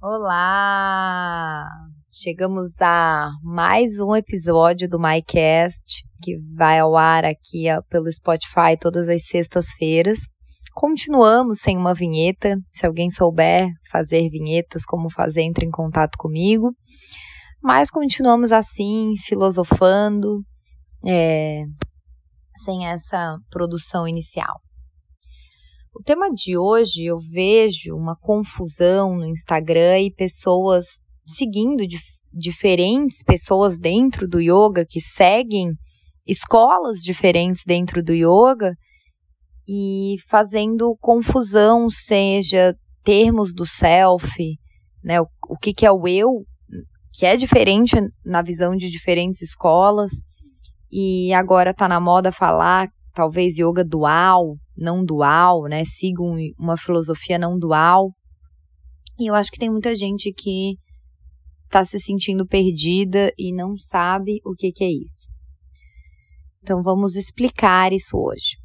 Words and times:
Olá! 0.00 1.66
Chegamos 2.10 2.80
a 2.80 3.30
mais 3.42 4.00
um 4.00 4.14
episódio 4.14 4.88
do 4.88 4.98
MyCast, 4.98 6.04
que 6.22 6.36
vai 6.54 6.78
ao 6.78 6.96
ar 6.96 7.24
aqui 7.24 7.64
pelo 7.88 8.10
Spotify 8.10 8.76
todas 8.78 9.08
as 9.08 9.26
sextas-feiras. 9.26 10.18
Continuamos 10.74 11.60
sem 11.60 11.76
uma 11.76 11.94
vinheta. 11.94 12.56
Se 12.70 12.86
alguém 12.86 13.08
souber 13.08 13.68
fazer 13.90 14.28
vinhetas, 14.28 14.84
como 14.84 15.08
fazer, 15.08 15.42
entre 15.42 15.64
em 15.64 15.70
contato 15.70 16.18
comigo. 16.18 16.72
Mas 17.62 17.90
continuamos 17.90 18.52
assim, 18.52 19.14
filosofando, 19.24 20.42
é, 21.06 21.62
sem 22.64 22.86
essa 22.86 23.38
produção 23.50 24.06
inicial. 24.06 24.60
O 25.96 26.02
tema 26.02 26.28
de 26.28 26.58
hoje 26.58 27.04
eu 27.04 27.16
vejo 27.18 27.94
uma 27.94 28.16
confusão 28.16 29.14
no 29.14 29.26
Instagram 29.26 30.00
e 30.00 30.10
pessoas 30.10 31.00
seguindo 31.24 31.86
dif 31.86 32.02
diferentes 32.32 33.22
pessoas 33.22 33.78
dentro 33.78 34.26
do 34.26 34.40
yoga 34.40 34.84
que 34.84 35.00
seguem 35.00 35.70
escolas 36.26 36.98
diferentes 36.98 37.62
dentro 37.64 38.02
do 38.02 38.12
yoga 38.12 38.74
e 39.68 40.16
fazendo 40.28 40.96
confusão, 41.00 41.88
seja 41.88 42.76
termos 43.04 43.54
do 43.54 43.64
self, 43.64 44.26
né, 45.02 45.20
o, 45.20 45.28
o 45.48 45.56
que, 45.56 45.72
que 45.72 45.86
é 45.86 45.92
o 45.92 46.08
eu, 46.08 46.44
que 47.12 47.24
é 47.24 47.36
diferente 47.36 47.94
na 48.24 48.42
visão 48.42 48.74
de 48.74 48.90
diferentes 48.90 49.40
escolas, 49.42 50.10
e 50.90 51.32
agora 51.32 51.70
está 51.70 51.86
na 51.86 52.00
moda 52.00 52.32
falar 52.32 52.88
talvez 53.14 53.56
yoga 53.56 53.84
dual, 53.84 54.56
não 54.76 55.04
dual, 55.04 55.64
né? 55.64 55.84
Sigam 55.84 56.36
uma 56.58 56.76
filosofia 56.76 57.38
não 57.38 57.58
dual. 57.58 58.12
E 59.18 59.30
eu 59.30 59.34
acho 59.34 59.50
que 59.50 59.58
tem 59.58 59.70
muita 59.70 59.94
gente 59.94 60.32
que 60.32 60.76
está 61.64 61.84
se 61.84 61.98
sentindo 61.98 62.46
perdida 62.46 63.32
e 63.38 63.54
não 63.54 63.76
sabe 63.76 64.40
o 64.44 64.54
que, 64.54 64.72
que 64.72 64.84
é 64.84 64.90
isso. 64.90 65.32
Então 66.62 66.82
vamos 66.82 67.14
explicar 67.14 67.92
isso 67.92 68.16
hoje. 68.16 68.56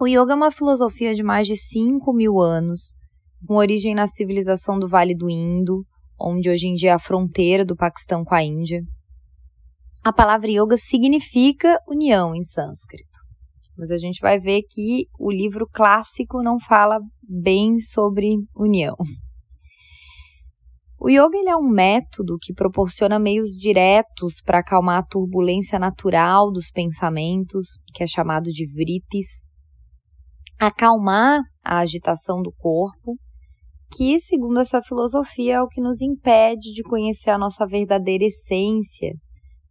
O 0.00 0.06
yoga 0.06 0.32
é 0.32 0.36
uma 0.36 0.50
filosofia 0.50 1.12
de 1.12 1.22
mais 1.22 1.46
de 1.46 1.56
5 1.56 2.12
mil 2.12 2.40
anos, 2.40 2.94
com 3.46 3.54
origem 3.54 3.94
na 3.94 4.06
civilização 4.06 4.78
do 4.78 4.88
Vale 4.88 5.14
do 5.14 5.28
Indo, 5.28 5.84
onde 6.20 6.48
hoje 6.48 6.68
em 6.68 6.74
dia 6.74 6.90
é 6.90 6.92
a 6.94 6.98
fronteira 6.98 7.64
do 7.64 7.76
Paquistão 7.76 8.24
com 8.24 8.34
a 8.34 8.42
Índia. 8.42 8.80
A 10.04 10.12
palavra 10.12 10.48
yoga 10.50 10.76
significa 10.76 11.80
união 11.88 12.34
em 12.34 12.42
sânscrito. 12.42 13.17
Mas 13.78 13.92
a 13.92 13.96
gente 13.96 14.20
vai 14.20 14.40
ver 14.40 14.62
que 14.68 15.06
o 15.16 15.30
livro 15.30 15.64
clássico 15.72 16.42
não 16.42 16.58
fala 16.58 16.98
bem 17.22 17.78
sobre 17.78 18.34
união. 18.56 18.96
O 21.00 21.08
yoga 21.08 21.38
ele 21.38 21.48
é 21.48 21.56
um 21.56 21.68
método 21.68 22.36
que 22.42 22.52
proporciona 22.52 23.20
meios 23.20 23.50
diretos 23.50 24.42
para 24.44 24.58
acalmar 24.58 24.98
a 24.98 25.06
turbulência 25.06 25.78
natural 25.78 26.50
dos 26.50 26.72
pensamentos, 26.72 27.78
que 27.94 28.02
é 28.02 28.06
chamado 28.06 28.50
de 28.50 28.64
vritis, 28.74 29.44
acalmar 30.58 31.40
a 31.64 31.78
agitação 31.78 32.42
do 32.42 32.52
corpo, 32.52 33.16
que, 33.96 34.18
segundo 34.18 34.58
essa 34.58 34.82
filosofia, 34.82 35.54
é 35.54 35.62
o 35.62 35.68
que 35.68 35.80
nos 35.80 36.02
impede 36.02 36.72
de 36.72 36.82
conhecer 36.82 37.30
a 37.30 37.38
nossa 37.38 37.64
verdadeira 37.64 38.24
essência, 38.24 39.12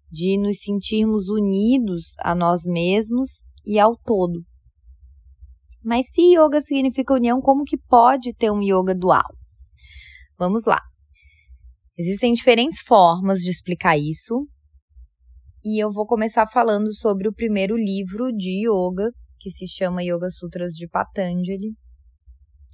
de 0.10 0.38
nos 0.38 0.60
sentirmos 0.60 1.28
unidos 1.28 2.14
a 2.20 2.34
nós 2.34 2.62
mesmos 2.66 3.42
e 3.68 3.78
ao 3.78 3.98
todo. 3.98 4.46
Mas 5.84 6.08
se 6.08 6.22
yoga 6.22 6.62
significa 6.62 7.14
união, 7.14 7.42
como 7.42 7.66
que 7.66 7.78
pode 7.78 8.34
ter 8.34 8.50
um 8.50 8.62
yoga 8.62 8.96
dual? 8.96 9.28
Vamos 10.40 10.64
lá. 10.66 10.82
Existem 11.98 12.32
diferentes 12.32 12.80
formas 12.80 13.40
de 13.40 13.50
explicar 13.50 13.98
isso. 13.98 14.48
E 15.66 15.84
eu 15.84 15.92
vou 15.92 16.06
começar 16.06 16.48
falando 16.48 16.94
sobre 16.94 17.28
o 17.28 17.34
primeiro 17.34 17.76
livro 17.76 18.32
de 18.32 18.66
yoga, 18.66 19.12
que 19.40 19.50
se 19.50 19.68
chama 19.68 20.04
Yoga 20.04 20.30
Sutras 20.30 20.74
de 20.74 20.88
Patanjali. 20.88 21.76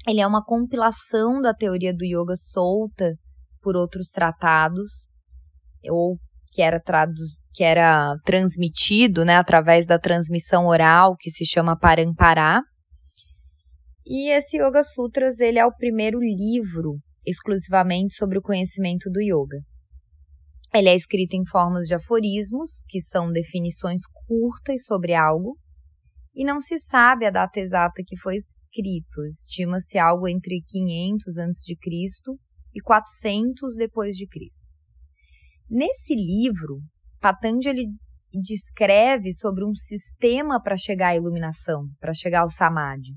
Ele 0.08 0.22
é 0.22 0.28
uma 0.28 0.44
compilação 0.44 1.42
da 1.42 1.54
teoria 1.54 1.94
do 1.94 2.06
yoga 2.06 2.36
solta 2.36 3.18
por 3.62 3.76
outros 3.76 4.10
tratados, 4.10 5.08
ou 5.90 6.18
que 6.54 6.62
era, 6.62 6.80
traduz, 6.80 7.32
que 7.54 7.64
era 7.64 8.16
transmitido 8.24 9.26
né, 9.26 9.36
através 9.36 9.86
da 9.86 9.98
transmissão 9.98 10.68
oral, 10.68 11.16
que 11.18 11.30
se 11.30 11.46
chama 11.46 11.78
Parampará. 11.78 12.62
E 14.06 14.30
esse 14.30 14.58
Yoga 14.58 14.84
Sutras 14.84 15.40
ele 15.40 15.58
é 15.58 15.66
o 15.66 15.76
primeiro 15.76 16.20
livro 16.20 16.98
exclusivamente 17.26 18.16
sobre 18.16 18.38
o 18.38 18.42
conhecimento 18.42 19.10
do 19.10 19.22
yoga. 19.22 19.60
Ele 20.74 20.90
é 20.90 20.96
escrito 20.96 21.36
em 21.36 21.46
formas 21.46 21.88
de 21.88 21.96
aforismos, 21.96 22.84
que 22.88 23.00
são 23.00 23.32
definições 23.32 24.02
curtas 24.28 24.86
sobre 24.86 25.14
algo, 25.14 25.58
e 26.36 26.44
não 26.44 26.60
se 26.60 26.78
sabe 26.80 27.26
a 27.26 27.30
data 27.30 27.60
exata 27.60 28.02
que 28.06 28.18
foi 28.18 28.36
escrito. 28.36 29.24
Estima-se 29.28 29.98
algo 30.00 30.28
entre 30.28 30.64
500 30.68 31.38
a.C. 31.38 31.76
e 32.74 32.82
400 32.82 33.76
depois 33.78 34.16
de 34.16 34.28
Cristo. 34.28 34.73
Nesse 35.76 36.14
livro, 36.14 36.84
Patanjali 37.20 37.88
descreve 38.32 39.34
sobre 39.34 39.66
um 39.66 39.74
sistema 39.74 40.62
para 40.62 40.78
chegar 40.78 41.08
à 41.08 41.16
iluminação, 41.16 41.88
para 42.00 42.14
chegar 42.14 42.42
ao 42.42 42.50
samadhi. 42.52 43.16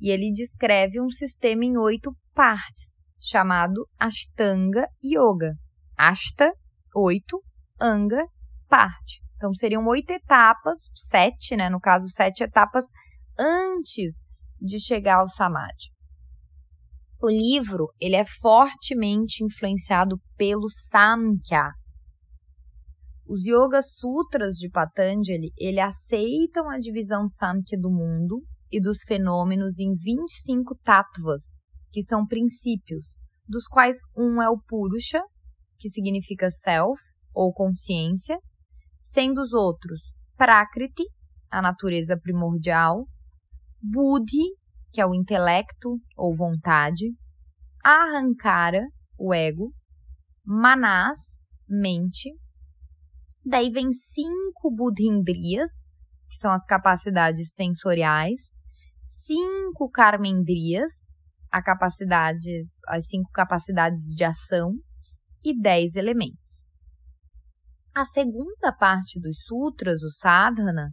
E 0.00 0.10
ele 0.10 0.32
descreve 0.32 1.00
um 1.00 1.08
sistema 1.08 1.64
em 1.64 1.78
oito 1.78 2.10
partes, 2.34 2.98
chamado 3.20 3.88
Ashtanga 3.96 4.88
Yoga. 5.04 5.54
Ashta, 5.96 6.52
oito, 6.96 7.40
Anga, 7.80 8.26
parte. 8.68 9.22
Então 9.36 9.54
seriam 9.54 9.86
oito 9.86 10.10
etapas, 10.10 10.90
sete, 10.92 11.56
né? 11.56 11.70
No 11.70 11.78
caso, 11.78 12.08
sete 12.08 12.42
etapas 12.42 12.86
antes 13.38 14.14
de 14.60 14.80
chegar 14.80 15.18
ao 15.18 15.28
samadhi. 15.28 15.92
O 17.22 17.30
livro 17.30 17.86
ele 18.00 18.16
é 18.16 18.24
fortemente 18.24 19.44
influenciado 19.44 20.16
pelo 20.36 20.68
Samkhya, 20.68 21.70
os 23.26 23.46
Yoga 23.46 23.80
Sutras 23.80 24.56
de 24.56 24.68
Patanjali, 24.68 25.50
ele 25.58 25.80
aceitam 25.80 26.68
a 26.68 26.78
divisão 26.78 27.26
Samkhya 27.26 27.78
do 27.78 27.90
mundo 27.90 28.42
e 28.70 28.80
dos 28.80 29.02
fenômenos 29.02 29.78
em 29.78 29.92
25 29.94 30.76
tattvas, 30.84 31.56
que 31.90 32.02
são 32.02 32.26
princípios, 32.26 33.16
dos 33.48 33.66
quais 33.66 33.98
um 34.16 34.42
é 34.42 34.48
o 34.48 34.58
Purusha, 34.58 35.22
que 35.78 35.88
significa 35.88 36.50
self 36.50 37.00
ou 37.32 37.52
consciência, 37.52 38.38
sendo 39.00 39.40
os 39.40 39.52
outros 39.52 40.00
Prakriti, 40.36 41.04
a 41.50 41.62
natureza 41.62 42.18
primordial, 42.20 43.06
Buddhi, 43.80 44.54
que 44.92 45.00
é 45.00 45.06
o 45.06 45.14
intelecto 45.14 45.98
ou 46.16 46.36
vontade, 46.36 47.06
Ahankara, 47.82 48.82
o 49.18 49.32
ego, 49.32 49.72
Manas, 50.44 51.20
mente, 51.68 52.30
Daí 53.44 53.70
vem 53.70 53.92
cinco 53.92 54.70
budhindrias, 54.74 55.82
que 56.28 56.36
são 56.36 56.50
as 56.50 56.64
capacidades 56.64 57.52
sensoriais, 57.52 58.54
cinco 59.02 59.90
karmendrias, 59.90 61.02
a 61.50 61.62
capacidades, 61.62 62.78
as 62.88 63.06
cinco 63.06 63.30
capacidades 63.30 64.14
de 64.14 64.24
ação 64.24 64.72
e 65.44 65.56
dez 65.58 65.94
elementos. 65.94 66.64
A 67.94 68.04
segunda 68.04 68.72
parte 68.72 69.20
dos 69.20 69.36
sutras, 69.44 70.02
o 70.02 70.10
sadhana, 70.10 70.90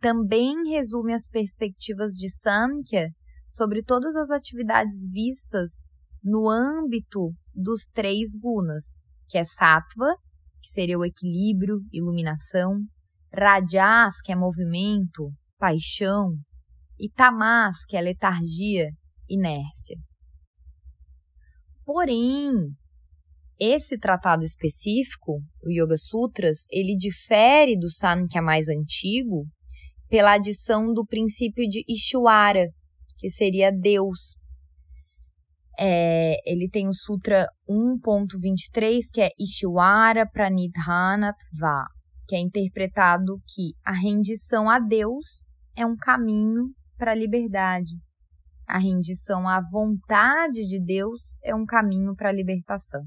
também 0.00 0.56
resume 0.70 1.12
as 1.12 1.28
perspectivas 1.28 2.14
de 2.14 2.30
Samkhya 2.30 3.10
sobre 3.46 3.82
todas 3.84 4.16
as 4.16 4.30
atividades 4.30 5.06
vistas 5.12 5.72
no 6.24 6.48
âmbito 6.48 7.32
dos 7.54 7.86
três 7.92 8.30
gunas, 8.34 8.98
que 9.28 9.36
é 9.36 9.44
sattva, 9.44 10.16
que 10.60 10.68
seria 10.68 10.98
o 10.98 11.04
equilíbrio, 11.04 11.80
iluminação, 11.92 12.80
rajas, 13.32 14.20
que 14.22 14.32
é 14.32 14.36
movimento, 14.36 15.32
paixão, 15.58 16.34
e 16.98 17.08
tamas, 17.08 17.84
que 17.86 17.96
é 17.96 18.00
letargia, 18.00 18.90
inércia. 19.28 19.96
Porém, 21.84 22.52
esse 23.58 23.98
tratado 23.98 24.44
específico, 24.44 25.40
o 25.62 25.70
Yoga 25.70 25.96
Sutras, 25.96 26.66
ele 26.70 26.96
difere 26.96 27.78
do 27.78 27.90
Samkhya 27.90 28.42
mais 28.42 28.68
antigo 28.68 29.46
pela 30.08 30.32
adição 30.32 30.92
do 30.92 31.04
princípio 31.06 31.68
de 31.68 31.84
Ishwara, 31.88 32.68
que 33.18 33.30
seria 33.30 33.70
Deus, 33.70 34.34
é, 35.82 36.36
ele 36.44 36.68
tem 36.68 36.88
o 36.88 36.92
Sutra 36.92 37.46
1.23, 37.66 39.00
que 39.10 39.22
é 39.22 39.30
Ishwara 39.40 40.28
Pranidhanatva, 40.30 41.86
que 42.28 42.36
é 42.36 42.38
interpretado 42.38 43.40
que 43.48 43.72
a 43.82 43.92
rendição 43.92 44.68
a 44.68 44.78
Deus 44.78 45.40
é 45.74 45.86
um 45.86 45.96
caminho 45.96 46.68
para 46.98 47.12
a 47.12 47.14
liberdade. 47.14 47.96
a 48.66 48.78
rendição 48.78 49.48
à 49.48 49.60
vontade 49.60 50.64
de 50.68 50.78
Deus 50.78 51.36
é 51.42 51.52
um 51.52 51.64
caminho 51.64 52.14
para 52.14 52.28
a 52.28 52.32
libertação. 52.32 53.02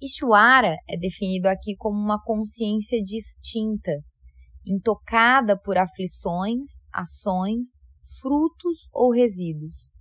Ishwara 0.00 0.74
é 0.88 0.96
definido 0.96 1.48
aqui 1.48 1.76
como 1.76 1.98
uma 1.98 2.18
consciência 2.22 3.02
distinta, 3.02 3.92
intocada 4.64 5.54
por 5.60 5.76
aflições, 5.76 6.86
ações, 6.90 7.78
frutos 8.22 8.88
ou 8.90 9.12
resíduos. 9.12 9.93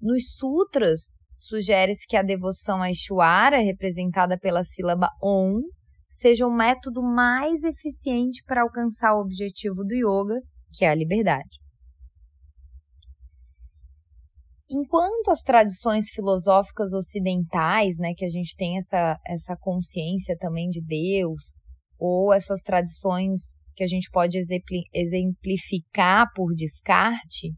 Nos 0.00 0.34
sutras, 0.36 1.12
sugere-se 1.36 2.06
que 2.06 2.16
a 2.16 2.22
devoção 2.22 2.82
a 2.82 2.90
Ishwara, 2.90 3.58
representada 3.58 4.38
pela 4.38 4.62
sílaba 4.62 5.08
Om, 5.22 5.60
seja 6.06 6.46
o 6.46 6.54
método 6.54 7.02
mais 7.02 7.62
eficiente 7.62 8.42
para 8.44 8.62
alcançar 8.62 9.14
o 9.14 9.20
objetivo 9.20 9.84
do 9.84 9.94
yoga, 9.94 10.40
que 10.72 10.84
é 10.84 10.90
a 10.90 10.94
liberdade. 10.94 11.58
Enquanto 14.68 15.30
as 15.30 15.42
tradições 15.42 16.08
filosóficas 16.08 16.92
ocidentais, 16.92 17.96
né, 17.98 18.14
que 18.16 18.24
a 18.24 18.28
gente 18.28 18.56
tem 18.56 18.78
essa, 18.78 19.16
essa 19.26 19.56
consciência 19.56 20.36
também 20.36 20.68
de 20.68 20.82
Deus, 20.82 21.54
ou 21.98 22.32
essas 22.32 22.62
tradições 22.62 23.56
que 23.74 23.84
a 23.84 23.86
gente 23.86 24.10
pode 24.10 24.38
exemplificar 24.92 26.26
por 26.34 26.52
descarte, 26.54 27.54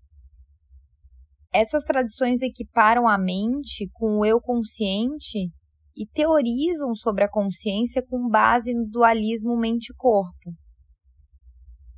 essas 1.53 1.83
tradições 1.85 2.43
equiparam 2.43 3.09
a 3.09 3.19
mente 3.19 3.89
com 3.95 4.19
o 4.19 4.25
eu 4.25 4.41
consciente 4.41 5.51
e 5.97 6.07
teorizam 6.07 6.95
sobre 6.95 7.25
a 7.25 7.31
consciência 7.31 8.03
com 8.09 8.29
base 8.29 8.73
no 8.73 8.87
dualismo 8.89 9.57
mente-corpo. 9.59 10.53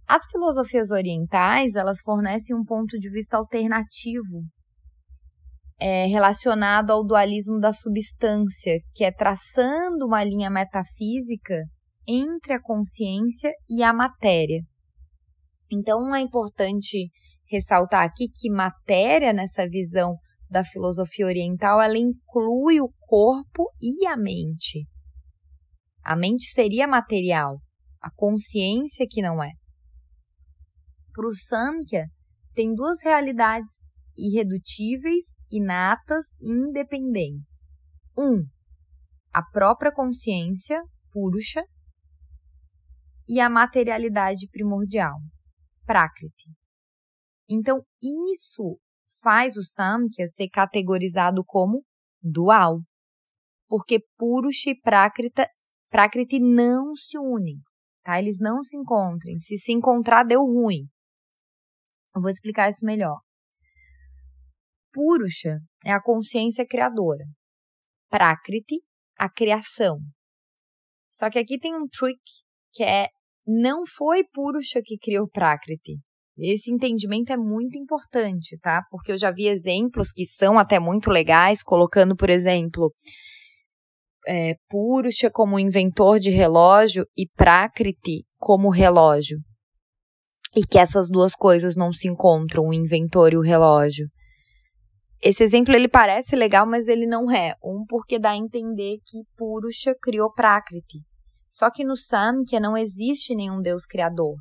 As 0.07 0.25
filosofias 0.31 0.91
orientais, 0.91 1.75
elas 1.75 2.01
fornecem 2.01 2.57
um 2.57 2.65
ponto 2.65 2.99
de 2.99 3.11
vista 3.11 3.37
alternativo 3.37 4.43
é, 5.79 6.07
relacionado 6.07 6.91
ao 6.91 7.05
dualismo 7.05 7.59
da 7.59 7.73
substância, 7.73 8.79
que 8.95 9.05
é 9.05 9.13
traçando 9.13 10.07
uma 10.07 10.23
linha 10.23 10.51
metafísica 10.51 11.63
entre 12.07 12.55
a 12.55 12.61
consciência 12.61 13.51
e 13.69 13.83
a 13.83 13.93
matéria. 13.93 14.63
Então, 15.71 16.15
é 16.15 16.21
importante 16.21 17.09
ressaltar 17.51 18.07
aqui 18.07 18.29
que 18.29 18.49
matéria, 18.49 19.33
nessa 19.33 19.69
visão 19.69 20.17
da 20.49 20.65
filosofia 20.65 21.27
oriental, 21.27 21.81
ela 21.81 21.99
inclui 21.99 22.81
o 22.81 22.93
corpo 23.01 23.71
e 23.81 24.07
a 24.07 24.17
mente. 24.17 24.87
A 26.03 26.17
mente 26.17 26.47
seria 26.53 26.87
material, 26.87 27.61
a 28.01 28.11
consciência 28.15 29.07
que 29.09 29.21
não 29.21 29.43
é. 29.43 29.51
Para 31.13 31.27
o 31.27 31.35
Samkhya, 31.35 32.07
tem 32.55 32.75
duas 32.75 33.03
realidades 33.03 33.83
irredutíveis 34.17 35.25
inatas 35.51 36.27
e 36.41 36.51
independentes. 36.51 37.63
Um, 38.17 38.45
a 39.33 39.43
própria 39.43 39.93
consciência, 39.93 40.81
Purusha, 41.11 41.65
e 43.29 43.41
a 43.41 43.49
materialidade 43.49 44.49
primordial, 44.51 45.17
Prakriti. 45.85 46.60
Então, 47.51 47.85
isso 48.01 48.79
faz 49.23 49.57
o 49.57 49.65
Samkhya 49.65 50.29
ser 50.29 50.49
categorizado 50.49 51.43
como 51.45 51.85
dual, 52.23 52.81
porque 53.69 53.99
Purusha 54.17 54.71
e 54.71 54.81
Prakrita, 54.81 55.49
Prakriti 55.89 56.39
não 56.39 56.95
se 56.95 57.19
unem, 57.19 57.57
tá? 58.05 58.21
Eles 58.21 58.39
não 58.39 58.63
se 58.63 58.77
encontram. 58.77 59.35
Se 59.37 59.57
se 59.57 59.73
encontrar, 59.73 60.23
deu 60.23 60.41
ruim. 60.41 60.87
Eu 62.15 62.21
vou 62.21 62.31
explicar 62.31 62.71
isso 62.71 62.85
melhor. 62.85 63.21
Purusha 64.93 65.59
é 65.85 65.93
a 65.93 66.03
consciência 66.03 66.65
criadora. 66.67 67.25
Prakriti, 68.09 68.81
a 69.19 69.29
criação. 69.29 69.99
Só 71.11 71.29
que 71.29 71.39
aqui 71.39 71.59
tem 71.59 71.75
um 71.75 71.87
trick 71.89 72.21
que 72.73 72.85
é 72.85 73.09
não 73.47 73.85
foi 73.85 74.25
Purusha 74.33 74.81
que 74.85 74.99
criou 74.99 75.29
Prakriti. 75.29 75.99
Esse 76.41 76.73
entendimento 76.73 77.33
é 77.33 77.37
muito 77.37 77.79
importante, 77.79 78.59
tá? 78.59 78.83
Porque 78.91 79.13
eu 79.13 79.19
já 79.19 79.31
vi 79.31 79.47
exemplos 79.47 80.11
que 80.11 80.25
são 80.25 80.59
até 80.59 80.79
muito 80.79 81.11
legais, 81.11 81.63
colocando, 81.63 82.17
por 82.17 82.31
exemplo, 82.31 82.93
é, 84.27 84.55
Purusha 84.69 85.31
como 85.31 85.59
inventor 85.59 86.19
de 86.19 86.31
relógio 86.31 87.05
e 87.17 87.27
Prakriti 87.37 88.25
como 88.39 88.71
relógio. 88.71 89.39
E 90.57 90.67
que 90.67 90.79
essas 90.79 91.09
duas 91.09 91.35
coisas 91.35 91.77
não 91.77 91.93
se 91.93 92.09
encontram, 92.09 92.67
o 92.67 92.75
inventor 92.75 93.33
e 93.33 93.37
o 93.37 93.43
relógio. 93.43 94.07
Esse 95.23 95.45
exemplo 95.45 95.75
ele 95.75 95.89
parece 95.89 96.35
legal, 96.35 96.67
mas 96.67 96.89
ele 96.89 97.07
não 97.07 97.31
é. 97.31 97.55
Um 97.63 97.85
porque 97.87 98.19
dá 98.19 98.31
a 98.31 98.37
entender 98.37 98.97
que 99.05 99.19
Purusha 99.37 99.95
criou 100.01 100.33
Prakriti. 100.33 101.01
Só 101.49 101.71
que 101.71 101.85
no 101.85 101.97
Samkhya 101.97 102.59
não 102.59 102.77
existe 102.77 103.35
nenhum 103.35 103.61
deus 103.61 103.85
criador. 103.85 104.37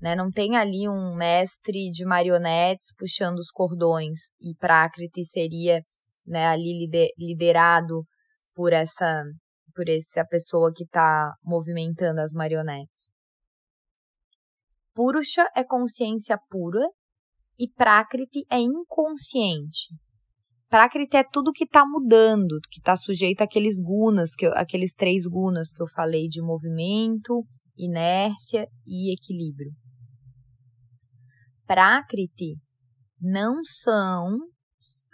Né? 0.00 0.14
Não 0.14 0.30
tem 0.30 0.56
ali 0.56 0.88
um 0.88 1.14
mestre 1.16 1.90
de 1.90 2.04
marionetes 2.04 2.94
puxando 2.96 3.38
os 3.38 3.50
cordões 3.50 4.30
e 4.40 4.54
Prakriti 4.54 5.24
seria 5.24 5.82
né, 6.26 6.46
ali 6.46 6.88
liderado 7.18 8.04
por 8.54 8.72
essa 8.72 9.24
por 9.74 9.88
essa 9.88 10.24
pessoa 10.26 10.72
que 10.74 10.82
está 10.82 11.32
movimentando 11.44 12.20
as 12.20 12.32
marionetes. 12.32 13.12
Purusha 14.92 15.48
é 15.54 15.62
consciência 15.62 16.36
pura 16.50 16.84
e 17.56 17.70
Prakriti 17.70 18.44
é 18.50 18.58
inconsciente. 18.58 19.94
Prakriti 20.68 21.16
é 21.16 21.22
tudo 21.22 21.52
que 21.52 21.62
está 21.62 21.84
mudando, 21.86 22.58
que 22.70 22.80
está 22.80 22.96
sujeito 22.96 23.42
àqueles 23.42 23.80
gunas, 23.80 24.34
que 24.34 24.46
eu, 24.46 24.52
aqueles 24.54 24.92
três 24.94 25.26
gunas 25.26 25.70
que 25.72 25.80
eu 25.80 25.86
falei 25.86 26.26
de 26.26 26.42
movimento, 26.42 27.46
inércia 27.76 28.66
e 28.84 29.14
equilíbrio. 29.14 29.70
Prakriti 31.68 32.56
não 33.20 33.62
são, 33.62 34.38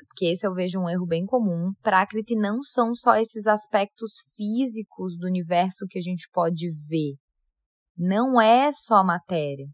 porque 0.08 0.26
esse 0.26 0.46
eu 0.46 0.54
vejo 0.54 0.78
um 0.78 0.88
erro 0.88 1.04
bem 1.04 1.26
comum, 1.26 1.72
Prakriti 1.82 2.36
não 2.36 2.62
são 2.62 2.94
só 2.94 3.16
esses 3.16 3.48
aspectos 3.48 4.12
físicos 4.36 5.18
do 5.18 5.26
universo 5.26 5.84
que 5.88 5.98
a 5.98 6.00
gente 6.00 6.28
pode 6.32 6.68
ver. 6.88 7.16
Não 7.98 8.40
é 8.40 8.70
só 8.70 9.02
matéria. 9.02 9.66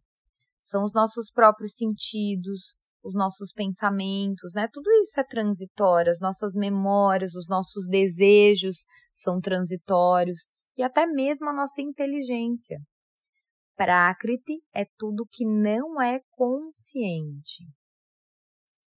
São 0.63 0.83
os 0.83 0.95
nossos 0.95 1.31
próprios 1.31 1.75
sentidos, 1.75 2.75
os 3.05 3.15
nossos 3.15 3.53
pensamentos, 3.53 4.55
né? 4.55 4.67
Tudo 4.73 4.91
isso 5.03 5.21
é 5.21 5.25
transitório, 5.25 6.11
as 6.11 6.19
nossas 6.19 6.55
memórias, 6.55 7.35
os 7.35 7.47
nossos 7.47 7.87
desejos 7.89 8.85
são 9.13 9.39
transitórios 9.39 10.49
e 10.79 10.83
até 10.83 11.07
mesmo 11.07 11.51
a 11.51 11.53
nossa 11.53 11.83
inteligência. 11.83 12.79
Prakriti 13.83 14.63
é 14.75 14.85
tudo 14.99 15.27
que 15.27 15.43
não 15.47 15.99
é 16.03 16.21
consciente. 16.33 17.65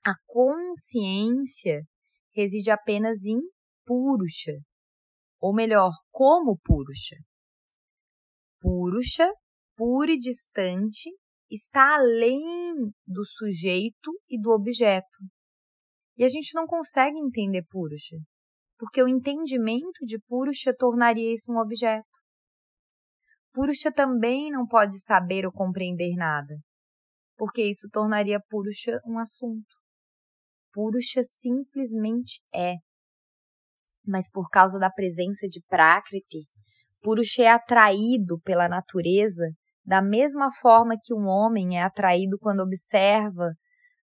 A 0.06 0.14
consciência 0.28 1.88
reside 2.36 2.70
apenas 2.70 3.24
em 3.24 3.40
Purusha, 3.86 4.60
ou 5.40 5.54
melhor, 5.54 5.94
como 6.12 6.60
Purusha. 6.62 7.16
Purusha, 8.60 9.32
puro 9.78 10.12
e 10.12 10.20
distante, 10.20 11.10
está 11.50 11.96
além 11.96 12.92
do 13.08 13.24
sujeito 13.24 14.12
e 14.30 14.38
do 14.38 14.50
objeto. 14.50 15.18
E 16.18 16.26
a 16.26 16.28
gente 16.28 16.54
não 16.54 16.68
consegue 16.68 17.18
entender 17.18 17.64
Purusha, 17.70 18.18
porque 18.78 19.02
o 19.02 19.08
entendimento 19.08 20.06
de 20.06 20.20
Purusha 20.28 20.76
tornaria 20.78 21.34
isso 21.34 21.54
um 21.54 21.62
objeto. 21.62 22.23
Purusha 23.54 23.92
também 23.92 24.50
não 24.50 24.66
pode 24.66 25.00
saber 25.00 25.46
ou 25.46 25.52
compreender 25.52 26.16
nada, 26.16 26.56
porque 27.38 27.64
isso 27.64 27.88
tornaria 27.92 28.40
Purusha 28.50 29.00
um 29.06 29.20
assunto. 29.20 29.76
Purusha 30.74 31.22
simplesmente 31.22 32.42
é. 32.54 32.74
Mas 34.06 34.30
por 34.30 34.50
causa 34.50 34.80
da 34.80 34.90
presença 34.90 35.48
de 35.48 35.62
Prakriti, 35.68 36.48
Purusha 37.02 37.44
é 37.44 37.48
atraído 37.48 38.40
pela 38.42 38.68
natureza 38.68 39.46
da 39.86 40.02
mesma 40.02 40.50
forma 40.52 40.96
que 41.02 41.14
um 41.14 41.28
homem 41.28 41.78
é 41.78 41.84
atraído 41.84 42.40
quando 42.40 42.62
observa 42.62 43.52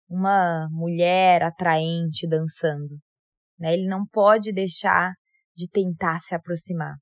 uma 0.09 0.69
mulher 0.71 1.43
atraente 1.43 2.27
dançando. 2.29 2.97
Né? 3.59 3.75
Ele 3.75 3.87
não 3.87 4.05
pode 4.07 4.53
deixar 4.53 5.13
de 5.55 5.69
tentar 5.69 6.19
se 6.19 6.35
aproximar. 6.35 6.97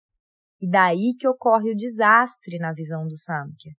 E 0.64 0.66
daí 0.66 1.14
que 1.18 1.28
ocorre 1.28 1.72
o 1.72 1.76
desastre 1.76 2.56
na 2.56 2.72
visão 2.72 3.06
do 3.06 3.14
Samkhya. 3.14 3.74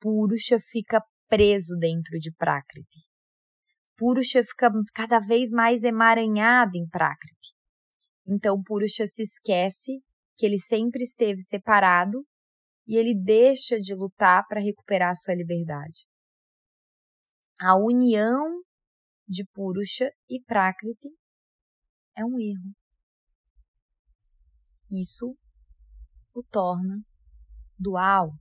Purusha 0.00 0.58
fica 0.58 1.00
preso 1.28 1.76
dentro 1.78 2.18
de 2.18 2.32
Prakriti. 2.32 3.06
Purusha 3.96 4.42
fica 4.42 4.68
cada 4.92 5.20
vez 5.20 5.52
mais 5.52 5.84
emaranhado 5.84 6.76
em 6.76 6.88
Prakriti. 6.88 7.54
Então 8.26 8.60
Purusha 8.64 9.06
se 9.06 9.22
esquece 9.22 10.02
que 10.36 10.44
ele 10.44 10.58
sempre 10.58 11.04
esteve 11.04 11.38
separado 11.38 12.26
e 12.84 12.96
ele 12.96 13.14
deixa 13.14 13.78
de 13.78 13.94
lutar 13.94 14.44
para 14.48 14.60
recuperar 14.60 15.14
sua 15.14 15.36
liberdade. 15.36 16.04
A 17.60 17.76
união 17.76 18.60
de 19.28 19.46
Purusha 19.54 20.10
e 20.28 20.42
Prakriti 20.42 21.10
é 22.18 22.24
um 22.24 22.40
erro. 22.40 22.74
Isso 24.90 25.36
o 26.34 26.42
torna 26.42 27.00
dual. 27.78 28.32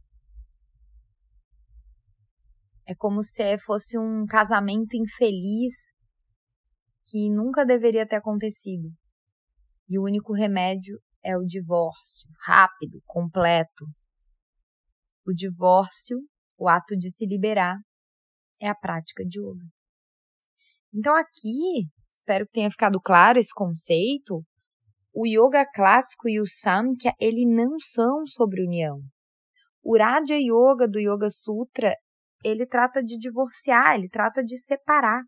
É 2.86 2.94
como 2.96 3.22
se 3.24 3.58
fosse 3.60 3.98
um 3.98 4.26
casamento 4.26 4.96
infeliz 4.96 5.74
que 7.06 7.30
nunca 7.30 7.66
deveria 7.66 8.08
ter 8.08 8.18
acontecido. 8.18 8.90
E 9.88 9.98
o 10.00 10.04
único 10.04 10.34
remédio 10.34 11.00
é 11.24 11.38
o 11.38 11.46
divórcio, 11.46 12.28
rápido, 12.46 13.02
completo. 13.06 13.86
O 15.26 15.34
divórcio, 15.34 16.18
o 16.58 16.68
ato 16.68 16.98
de 16.98 17.10
se 17.10 17.26
liberar, 17.26 17.78
é 18.60 18.68
a 18.68 18.76
prática 18.76 19.24
de 19.24 19.40
yoga. 19.40 19.66
Então 20.94 21.16
aqui, 21.16 21.90
espero 22.12 22.46
que 22.46 22.54
tenha 22.54 22.70
ficado 22.70 23.00
claro 23.00 23.40
esse 23.40 23.54
conceito, 23.54 24.44
o 25.14 25.28
yoga 25.28 25.64
clássico 25.64 26.28
e 26.28 26.40
o 26.40 26.46
samkhya, 26.46 27.14
ele 27.20 27.46
não 27.46 27.80
são 27.80 28.26
sobre 28.26 28.64
união. 28.64 29.00
O 29.84 29.96
Raja 29.98 30.36
Yoga 30.36 30.88
do 30.88 31.00
Yoga 31.00 31.30
Sutra, 31.30 31.96
ele 32.44 32.66
trata 32.66 33.04
de 33.04 33.18
divorciar, 33.18 33.96
ele 33.96 34.10
trata 34.10 34.44
de 34.44 34.58
separar. 34.58 35.22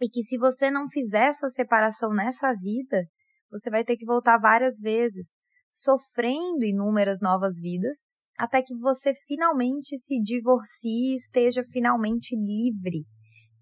E 0.00 0.08
que 0.08 0.22
se 0.22 0.38
você 0.38 0.70
não 0.70 0.88
fizer 0.88 1.26
essa 1.26 1.48
separação 1.48 2.10
nessa 2.10 2.52
vida, 2.54 3.04
você 3.50 3.68
vai 3.68 3.84
ter 3.84 3.96
que 3.96 4.06
voltar 4.06 4.38
várias 4.38 4.78
vezes, 4.80 5.34
sofrendo 5.70 6.64
inúmeras 6.64 7.20
novas 7.20 7.60
vidas, 7.60 7.98
até 8.38 8.62
que 8.62 8.74
você 8.76 9.12
finalmente 9.26 9.98
se 9.98 10.20
divorcie 10.20 11.12
e 11.12 11.14
esteja 11.14 11.62
finalmente 11.62 12.34
livre. 12.34 13.04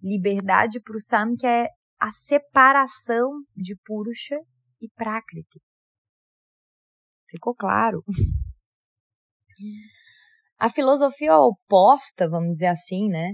Liberdade 0.01 0.81
para 0.81 0.97
o 0.97 1.01
Samkhya 1.01 1.49
é 1.49 1.69
a 2.01 2.11
separação 2.11 3.31
de 3.57 3.77
Purusha 3.85 4.37
e 4.83 4.89
Prakriti. 4.95 5.61
Ficou 7.31 7.55
claro? 7.55 8.03
A 10.59 10.69
filosofia 10.69 11.39
oposta, 11.39 12.29
vamos 12.29 12.55
dizer 12.55 12.67
assim, 12.67 13.09
né, 13.09 13.31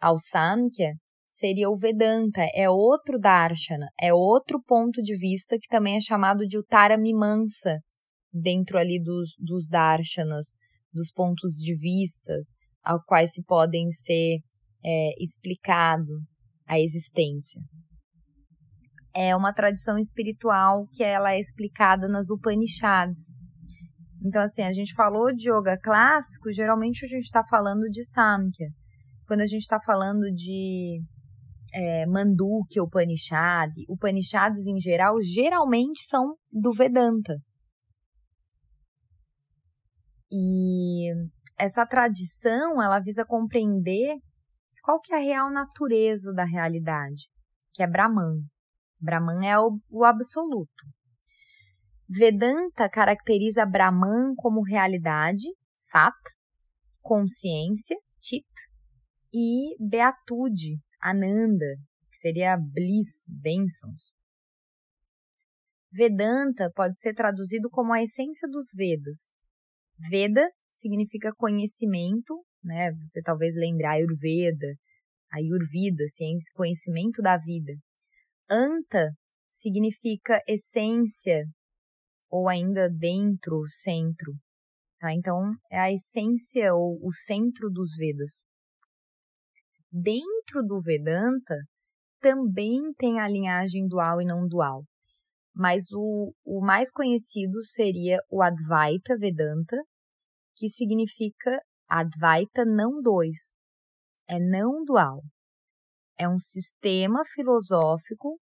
ao 0.00 0.18
Samkhya, 0.18 0.94
seria 1.28 1.68
o 1.70 1.76
Vedanta, 1.76 2.42
é 2.54 2.68
outro 2.68 3.18
Darshana, 3.18 3.86
é 4.00 4.12
outro 4.12 4.62
ponto 4.62 5.02
de 5.02 5.18
vista 5.18 5.58
que 5.58 5.68
também 5.68 5.96
é 5.96 6.00
chamado 6.00 6.46
de 6.46 6.58
Uttara 6.58 6.96
Mimansa, 6.96 7.78
dentro 8.32 8.78
ali 8.78 9.02
dos, 9.02 9.30
dos 9.38 9.68
Darshanas, 9.68 10.54
dos 10.92 11.10
pontos 11.10 11.54
de 11.54 11.74
vistas 11.74 12.52
ao 12.82 13.02
quais 13.04 13.32
se 13.32 13.42
podem 13.42 13.90
ser 13.90 14.38
é, 14.84 15.22
explicado 15.22 16.22
a 16.66 16.78
existência. 16.78 17.60
É 19.14 19.34
uma 19.34 19.52
tradição 19.52 19.98
espiritual 19.98 20.86
que 20.92 21.02
ela 21.02 21.32
é 21.32 21.40
explicada 21.40 22.08
nas 22.08 22.30
Upanishads. 22.30 23.32
Então, 24.24 24.42
assim, 24.42 24.62
a 24.62 24.72
gente 24.72 24.94
falou 24.94 25.32
de 25.32 25.50
yoga 25.50 25.78
clássico, 25.82 26.52
geralmente 26.52 27.04
a 27.04 27.08
gente 27.08 27.24
está 27.24 27.42
falando 27.42 27.88
de 27.88 28.04
Samkhya. 28.04 28.68
Quando 29.26 29.40
a 29.40 29.46
gente 29.46 29.62
está 29.62 29.80
falando 29.80 30.30
de 30.32 31.00
é, 31.72 32.06
Mandukya 32.06 32.82
Upanishad, 32.82 33.72
Upanishads 33.88 34.66
em 34.66 34.78
geral, 34.78 35.20
geralmente 35.22 36.02
são 36.02 36.36
do 36.52 36.72
Vedanta. 36.72 37.36
E 40.30 41.12
essa 41.58 41.84
tradição, 41.86 42.80
ela 42.82 43.00
visa 43.00 43.24
compreender 43.24 44.16
qual 44.82 45.00
que 45.00 45.12
é 45.12 45.16
a 45.16 45.20
real 45.20 45.52
natureza 45.52 46.32
da 46.32 46.44
realidade, 46.44 47.28
que 47.74 47.82
é 47.82 47.86
Brahman. 47.86 48.44
Brahman 49.00 49.46
é 49.46 49.58
o, 49.58 49.78
o 49.88 50.04
absoluto. 50.04 50.86
Vedanta 52.08 52.88
caracteriza 52.88 53.64
Brahman 53.64 54.34
como 54.36 54.62
realidade, 54.62 55.44
Sat, 55.74 56.16
consciência, 57.00 57.96
Chit, 58.20 58.46
e 59.32 59.76
beatude, 59.78 60.78
Ananda, 61.00 61.76
que 62.10 62.16
seria 62.16 62.56
bliss, 62.56 63.24
bênçãos. 63.28 64.12
Vedanta 65.92 66.70
pode 66.74 66.98
ser 66.98 67.14
traduzido 67.14 67.68
como 67.70 67.92
a 67.92 68.02
essência 68.02 68.48
dos 68.48 68.68
Vedas. 68.76 69.34
Veda 69.98 70.48
significa 70.68 71.32
conhecimento, 71.34 72.44
né? 72.64 72.92
Você 72.92 73.20
talvez 73.22 73.54
lembre 73.54 73.86
Ayurveda, 73.86 74.74
Ayurveda, 75.32 76.04
ciência, 76.08 76.52
conhecimento 76.54 77.20
da 77.22 77.36
vida. 77.36 77.72
Anta 78.50 79.12
significa 79.48 80.42
essência 80.48 81.44
ou 82.28 82.48
ainda 82.48 82.90
dentro, 82.90 83.62
centro. 83.68 84.34
Tá? 84.98 85.12
Então, 85.12 85.54
é 85.70 85.78
a 85.78 85.92
essência 85.92 86.74
ou 86.74 86.98
o 87.00 87.12
centro 87.12 87.70
dos 87.70 87.94
Vedas. 87.96 88.42
Dentro 89.90 90.62
do 90.66 90.80
Vedanta, 90.80 91.56
também 92.20 92.92
tem 92.98 93.20
a 93.20 93.28
linhagem 93.28 93.86
dual 93.86 94.20
e 94.20 94.24
não 94.24 94.46
dual. 94.46 94.84
Mas 95.54 95.90
o, 95.92 96.32
o 96.44 96.60
mais 96.60 96.90
conhecido 96.90 97.62
seria 97.62 98.18
o 98.28 98.42
Advaita 98.42 99.16
Vedanta, 99.16 99.76
que 100.56 100.68
significa 100.68 101.60
Advaita 101.88 102.64
não 102.64 103.00
dois, 103.00 103.54
é 104.28 104.38
não 104.38 104.84
dual. 104.84 105.22
É 106.20 106.28
um 106.28 106.38
sistema 106.38 107.22
filosófico 107.24 108.38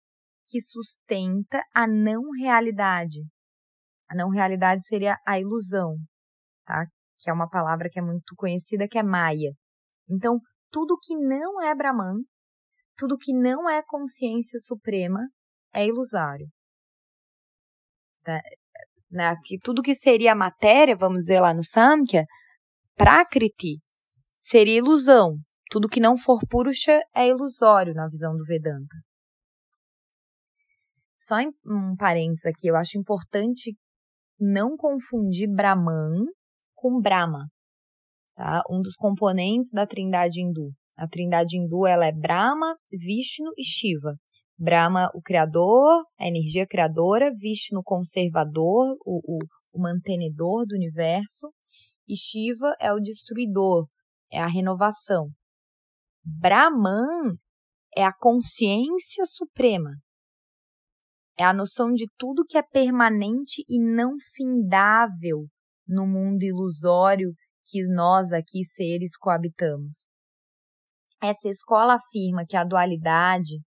que 0.49 0.61
sustenta 0.61 1.63
a 1.73 1.87
não 1.87 2.23
realidade. 2.37 3.21
A 4.11 4.17
não 4.17 4.31
realidade 4.31 4.85
seria 4.85 5.17
a 5.25 5.39
ilusão, 5.39 5.97
tá? 6.65 6.87
Que 7.17 7.31
é 7.31 7.33
uma 7.33 7.49
palavra 7.49 7.89
que 7.89 8.01
é 8.01 8.03
muito 8.03 8.35
conhecida, 8.35 8.89
que 8.89 8.99
é 8.99 9.03
Maya. 9.03 9.53
Então, 10.11 10.41
tudo 10.73 10.99
que 11.01 11.15
não 11.15 11.63
é 11.63 11.73
Brahman, 11.73 12.25
tudo 12.97 13.17
que 13.17 13.33
não 13.33 13.71
é 13.71 13.81
consciência 13.87 14.59
suprema, 14.59 15.21
é 15.73 15.87
ilusório. 15.87 16.49
Tá? 18.25 18.41
Que 19.45 19.57
tudo 19.63 19.83
que 19.83 19.95
seria 19.95 20.35
matéria, 20.35 20.97
vamos 20.97 21.21
dizer 21.21 21.39
lá 21.39 21.55
no 21.55 21.63
Samkhya, 21.63 22.25
Prakriti 22.97 23.79
seria 24.41 24.79
ilusão. 24.79 25.39
Tudo 25.71 25.89
que 25.89 26.01
não 26.01 26.17
for 26.17 26.41
Purusha 26.49 27.01
é 27.15 27.29
ilusório 27.29 27.95
na 27.95 28.09
visão 28.09 28.37
do 28.37 28.45
Vedanta. 28.45 28.95
Só 31.19 31.37
um 31.67 31.97
parênteses 31.97 32.47
aqui, 32.47 32.69
eu 32.69 32.77
acho 32.77 32.99
importante 32.99 33.77
não 34.39 34.77
confundir 34.77 35.49
Brahman 35.53 36.25
com 36.75 37.01
Brahma 37.01 37.49
tá? 38.39 38.63
Um 38.71 38.81
dos 38.81 38.95
componentes 38.95 39.71
da 39.73 39.85
Trindade 39.85 40.41
hindu. 40.41 40.71
A 40.97 41.09
Trindade 41.09 41.59
hindu 41.59 41.87
ela 41.87 42.07
é 42.07 42.13
Brahma, 42.13 42.77
Vishnu 42.91 43.51
e 43.59 43.65
Shiva. 43.65 44.15
Brahma, 44.57 45.11
o 45.15 45.21
criador, 45.21 46.05
a 46.19 46.27
energia 46.27 46.67
criadora, 46.67 47.33
Vishnu, 47.33 47.83
conservador, 47.85 48.97
o, 49.05 49.21
o, 49.25 49.39
o 49.73 49.81
mantenedor 49.81 50.65
do 50.67 50.75
universo, 50.75 51.53
e 52.09 52.17
Shiva 52.17 52.75
é 52.81 52.93
o 52.93 52.99
destruidor, 52.99 53.87
é 54.33 54.41
a 54.41 54.47
renovação. 54.47 55.29
Brahman 56.37 57.39
é 57.97 58.05
a 58.05 58.13
consciência 58.13 59.25
suprema. 59.25 59.91
É 61.39 61.45
a 61.45 61.55
noção 61.55 61.93
de 61.93 62.07
tudo 62.19 62.45
que 62.47 62.59
é 62.59 62.63
permanente 62.63 63.65
e 63.69 63.81
não 63.81 64.13
findável 64.35 65.47
no 65.87 66.07
mundo 66.07 66.43
ilusório 66.43 67.33
que 67.65 67.83
nós 67.87 68.31
aqui 68.31 68.63
seres 68.63 69.17
coabitamos. 69.17 70.05
Essa 71.23 71.49
escola 71.49 71.95
afirma 71.95 72.45
que 72.47 72.57
a 72.57 72.65
dualidade, 72.65 73.61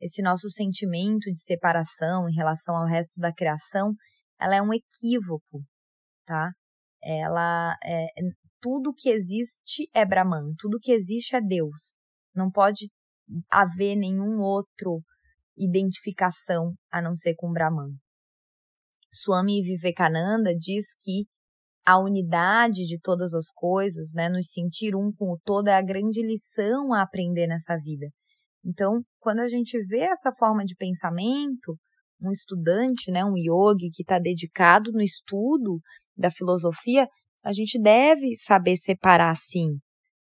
esse 0.00 0.22
nosso 0.22 0.48
sentimento 0.48 1.30
de 1.30 1.40
separação 1.40 2.28
em 2.28 2.34
relação 2.34 2.76
ao 2.76 2.86
resto 2.86 3.20
da 3.20 3.32
criação, 3.32 3.92
ela 4.38 4.54
é 4.54 4.62
um 4.62 4.72
equívoco, 4.72 5.62
tá? 6.24 6.52
Ela 7.02 7.76
é, 7.82 8.06
tudo 8.60 8.94
que 8.94 9.08
existe 9.08 9.88
é 9.92 10.04
Brahman, 10.04 10.54
tudo 10.58 10.78
que 10.80 10.92
existe 10.92 11.34
é 11.34 11.40
Deus. 11.40 11.95
Não 12.36 12.50
pode 12.50 12.88
haver 13.50 13.96
nenhum 13.96 14.40
outro 14.40 15.02
identificação 15.56 16.74
a 16.90 17.00
não 17.00 17.14
ser 17.14 17.34
com 17.34 17.50
Brahman. 17.50 17.96
Swami 19.12 19.62
Vivekananda 19.62 20.54
diz 20.54 20.86
que 21.00 21.24
a 21.84 21.98
unidade 21.98 22.84
de 22.84 22.98
todas 23.00 23.32
as 23.32 23.46
coisas, 23.54 24.12
né, 24.12 24.28
nos 24.28 24.50
sentir 24.50 24.94
um 24.94 25.12
com 25.12 25.32
o 25.32 25.38
todo, 25.44 25.68
é 25.68 25.74
a 25.74 25.82
grande 25.82 26.20
lição 26.20 26.92
a 26.92 27.02
aprender 27.02 27.46
nessa 27.46 27.76
vida. 27.78 28.08
Então, 28.64 29.00
quando 29.20 29.40
a 29.40 29.48
gente 29.48 29.78
vê 29.88 30.00
essa 30.00 30.32
forma 30.32 30.64
de 30.64 30.74
pensamento, 30.74 31.78
um 32.20 32.30
estudante, 32.30 33.10
né, 33.10 33.24
um 33.24 33.36
yogi 33.36 33.88
que 33.90 34.02
está 34.02 34.18
dedicado 34.18 34.90
no 34.92 35.00
estudo 35.00 35.80
da 36.16 36.30
filosofia, 36.30 37.06
a 37.44 37.52
gente 37.52 37.80
deve 37.80 38.34
saber 38.34 38.76
separar, 38.76 39.36
sim, 39.36 39.78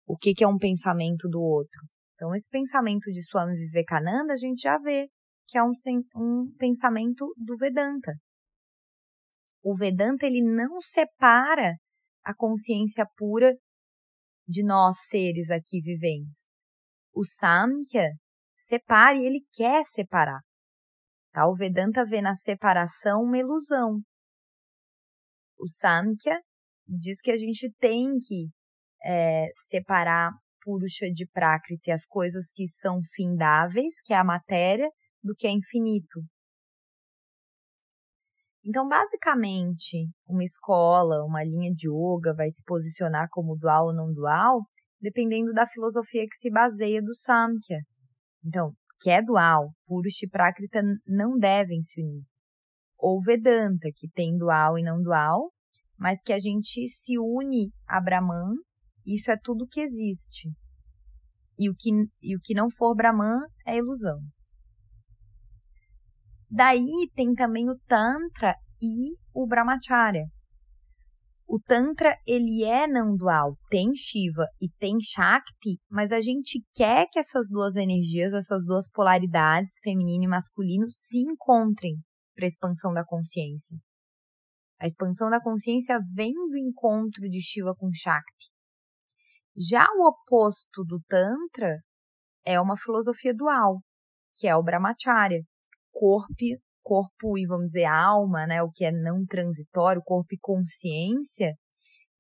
o 0.08 0.18
que, 0.18 0.34
que 0.34 0.44
é 0.44 0.48
um 0.48 0.58
pensamento 0.58 1.30
do 1.30 1.40
outro. 1.40 1.82
Então, 2.22 2.36
esse 2.36 2.48
pensamento 2.52 3.10
de 3.10 3.24
Swami 3.24 3.56
Vivekananda, 3.56 4.34
a 4.34 4.36
gente 4.36 4.62
já 4.62 4.78
vê 4.78 5.08
que 5.48 5.58
é 5.58 5.64
um, 5.64 5.72
um 6.16 6.56
pensamento 6.56 7.34
do 7.36 7.56
Vedanta. 7.58 8.14
O 9.64 9.76
Vedanta, 9.76 10.28
ele 10.28 10.44
não 10.44 10.80
separa 10.80 11.74
a 12.24 12.32
consciência 12.36 13.08
pura 13.18 13.58
de 14.48 14.64
nós 14.64 14.98
seres 15.08 15.50
aqui 15.50 15.82
viventes. 15.82 16.46
O 17.12 17.26
Samkhya 17.26 18.12
separa 18.56 19.18
e 19.18 19.26
ele 19.26 19.44
quer 19.52 19.84
separar. 19.84 20.42
Tá? 21.34 21.48
O 21.48 21.56
Vedanta 21.56 22.06
vê 22.06 22.22
na 22.22 22.36
separação 22.36 23.24
uma 23.24 23.40
ilusão. 23.40 24.00
O 25.58 25.68
Samkhya 25.68 26.40
diz 26.88 27.20
que 27.20 27.32
a 27.32 27.38
gente 27.38 27.74
tem 27.80 28.20
que 28.20 28.48
é, 29.04 29.48
separar 29.56 30.30
Purusha 30.62 31.12
de 31.12 31.26
Prakriti, 31.28 31.92
as 31.92 32.06
coisas 32.06 32.52
que 32.54 32.68
são 32.68 33.00
findáveis, 33.16 34.02
que 34.06 34.14
é 34.14 34.18
a 34.18 34.24
matéria, 34.24 34.90
do 35.24 35.36
que 35.36 35.48
é 35.48 35.52
infinito. 35.52 36.22
Então, 38.64 38.88
basicamente, 38.88 40.08
uma 40.28 40.44
escola, 40.44 41.24
uma 41.26 41.44
linha 41.44 41.74
de 41.74 41.90
yoga 41.90 42.34
vai 42.36 42.50
se 42.50 42.64
posicionar 42.64 43.28
como 43.32 43.58
dual 43.58 43.88
ou 43.88 43.94
não 43.94 44.14
dual, 44.14 44.62
dependendo 45.00 45.52
da 45.52 45.66
filosofia 45.66 46.28
que 46.28 46.36
se 46.36 46.52
baseia 46.52 47.02
do 47.02 47.16
Samkhya. 47.16 47.80
Então, 48.46 48.72
que 49.00 49.10
é 49.10 49.20
dual, 49.22 49.72
Purusha 49.88 50.28
e 50.28 50.30
Prakrita 50.30 50.84
não 51.08 51.38
devem 51.40 51.82
se 51.82 52.00
unir. 52.00 52.24
Ou 53.00 53.20
Vedanta, 53.20 53.90
que 53.96 54.08
tem 54.08 54.38
dual 54.38 54.78
e 54.78 54.84
não 54.84 55.02
dual, 55.02 55.52
mas 55.98 56.22
que 56.22 56.32
a 56.32 56.38
gente 56.38 56.88
se 56.88 57.18
une 57.18 57.72
a 57.88 58.00
Brahman 58.00 58.54
isso 59.06 59.32
é 59.32 59.38
tudo 59.42 59.68
que 59.68 59.82
existe. 59.82 60.50
E 61.58 61.70
o 61.70 61.76
que, 61.78 61.90
e 62.22 62.36
o 62.36 62.40
que 62.42 62.54
não 62.54 62.70
for 62.70 62.96
Brahman 62.96 63.40
é 63.66 63.78
ilusão. 63.78 64.20
Daí 66.50 67.10
tem 67.16 67.34
também 67.34 67.70
o 67.70 67.80
Tantra 67.88 68.56
e 68.82 69.16
o 69.34 69.48
Brahmacharya. 69.48 70.26
O 71.48 71.60
Tantra, 71.60 72.16
ele 72.26 72.64
é 72.64 72.88
não 72.88 73.16
dual, 73.16 73.58
tem 73.70 73.94
Shiva 73.94 74.46
e 74.62 74.70
tem 74.80 74.98
Shakti, 75.02 75.80
mas 75.90 76.12
a 76.12 76.22
gente 76.22 76.64
quer 76.74 77.08
que 77.12 77.20
essas 77.20 77.50
duas 77.50 77.76
energias, 77.76 78.34
essas 78.34 78.66
duas 78.66 78.90
polaridades, 78.90 79.80
feminino 79.84 80.24
e 80.24 80.28
masculino, 80.28 80.86
se 80.90 81.20
encontrem 81.20 81.98
para 82.36 82.46
a 82.46 82.48
expansão 82.48 82.94
da 82.94 83.06
consciência. 83.06 83.78
A 84.80 84.88
expansão 84.88 85.30
da 85.30 85.42
consciência 85.42 86.00
vem 86.14 86.34
do 86.34 86.58
encontro 86.58 87.30
de 87.30 87.42
Shiva 87.42 87.74
com 87.78 87.92
Shakti. 87.94 88.51
Já 89.56 89.86
o 89.98 90.08
oposto 90.08 90.84
do 90.86 91.00
Tantra 91.08 91.78
é 92.46 92.60
uma 92.60 92.78
filosofia 92.78 93.34
dual, 93.34 93.80
que 94.36 94.48
é 94.48 94.56
o 94.56 94.64
Brahmacharya. 94.64 95.42
Corpo, 95.92 96.34
corpo 96.82 97.38
e 97.38 97.46
vamos 97.46 97.68
dizer 97.68 97.86
alma, 97.86 98.48
né, 98.48 98.64
o 98.64 98.72
que 98.72 98.86
é 98.86 98.92
não 98.92 99.26
transitório, 99.26 100.02
corpo 100.04 100.34
e 100.34 100.40
consciência, 100.40 101.54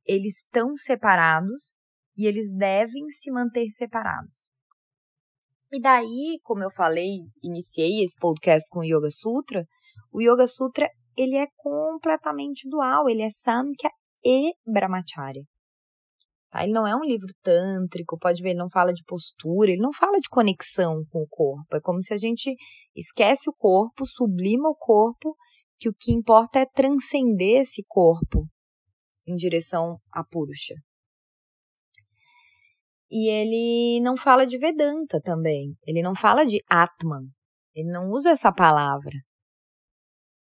eles 0.06 0.38
estão 0.38 0.76
separados 0.76 1.76
e 2.18 2.26
eles 2.26 2.54
devem 2.54 3.10
se 3.10 3.32
manter 3.32 3.70
separados. 3.70 4.48
E 5.72 5.80
daí, 5.80 6.38
como 6.44 6.64
eu 6.64 6.70
falei, 6.70 7.20
iniciei 7.42 8.04
esse 8.04 8.18
podcast 8.20 8.68
com 8.70 8.80
o 8.80 8.84
Yoga 8.84 9.10
Sutra, 9.10 9.66
o 10.12 10.22
Yoga 10.22 10.46
Sutra, 10.46 10.90
ele 11.16 11.38
é 11.38 11.48
completamente 11.56 12.68
dual, 12.70 13.08
ele 13.08 13.22
é 13.22 13.30
Samkhya 13.30 13.90
e 14.24 14.54
Brahmacharya. 14.66 15.44
Tá? 16.52 16.64
Ele 16.64 16.74
não 16.74 16.86
é 16.86 16.96
um 16.96 17.04
livro 17.04 17.34
tântrico, 17.42 18.20
pode 18.20 18.42
ver, 18.44 18.50
ele 18.50 18.60
não 18.60 18.70
fala 18.70 18.94
de 18.94 19.04
postura, 19.06 19.72
ele 19.72 19.82
não 19.82 19.94
fala 19.94 20.20
de 20.20 20.30
conexão 20.30 21.04
com 21.10 21.24
o 21.24 21.28
corpo. 21.28 21.76
É 21.76 21.80
como 21.80 22.02
se 22.02 22.14
a 22.14 22.18
gente 22.18 22.54
esquece 22.96 23.50
o 23.50 23.54
corpo, 23.54 24.06
sublima 24.06 24.70
o 24.70 24.76
corpo, 24.76 25.36
que 25.80 25.90
o 25.90 25.94
que 25.98 26.12
importa 26.12 26.60
é 26.60 26.66
transcender 26.66 27.62
esse 27.62 27.84
corpo 27.88 28.46
em 29.26 29.36
direção 29.36 29.98
a 30.12 30.24
Purusha. 30.24 30.76
E 33.10 33.30
ele 33.30 34.02
não 34.02 34.16
fala 34.16 34.46
de 34.46 34.58
Vedanta 34.58 35.20
também. 35.22 35.76
Ele 35.86 36.02
não 36.02 36.16
fala 36.16 36.46
de 36.46 36.62
Atman. 36.70 37.28
Ele 37.76 37.92
não 37.92 38.10
usa 38.10 38.30
essa 38.30 38.54
palavra. 38.54 39.12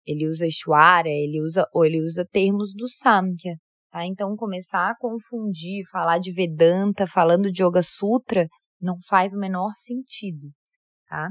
Ele 0.06 0.28
usa 0.28 0.48
Ishwara, 0.48 1.10
ele 1.10 1.42
usa, 1.42 1.66
ou 1.74 1.86
ele 1.86 2.02
usa 2.02 2.26
termos 2.32 2.74
do 2.74 2.88
Samkhya. 2.88 3.56
Tá? 3.94 4.08
Então, 4.08 4.36
começar 4.36 4.90
a 4.90 4.98
confundir, 4.98 5.88
falar 5.92 6.18
de 6.18 6.34
Vedanta, 6.34 7.06
falando 7.06 7.52
de 7.52 7.64
Yoga 7.64 7.84
Sutra, 7.84 8.48
não 8.82 8.96
faz 9.08 9.36
o 9.36 9.40
menor 9.40 9.72
sentido, 9.76 10.50
tá? 11.08 11.30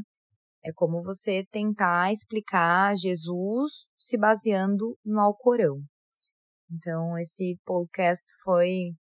É 0.65 0.73
como 0.73 1.03
você 1.03 1.45
tentar 1.51 2.13
explicar 2.13 2.95
Jesus 2.97 3.89
se 3.99 4.17
baseando 4.17 4.97
no 5.05 5.19
Alcorão. 5.19 5.83
Então, 6.71 7.19
esse 7.19 7.59
podcast 7.65 8.23
foi 8.45 8.93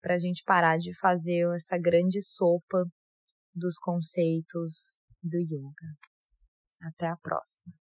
para 0.00 0.14
a 0.14 0.18
gente 0.18 0.44
parar 0.46 0.78
de 0.78 0.96
fazer 0.96 1.52
essa 1.52 1.76
grande 1.76 2.22
sopa 2.22 2.84
dos 3.52 3.76
conceitos 3.80 4.98
do 5.20 5.36
yoga. 5.36 5.96
Até 6.80 7.08
a 7.08 7.16
próxima. 7.16 7.79